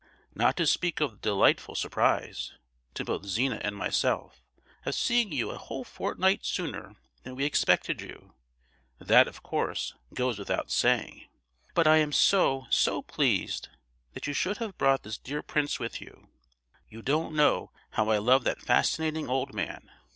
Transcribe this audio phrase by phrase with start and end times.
[0.33, 5.83] Not to speak of the delightful surprise—to both Zina and myself—of seeing you a whole
[5.83, 11.27] fortnight sooner than we expected you—that, of course, 'goes without saying';
[11.75, 13.69] but I am so, so pleased
[14.13, 16.29] that you should have brought this dear prince with you.
[16.89, 19.91] You don't know how I love that fascinating old man.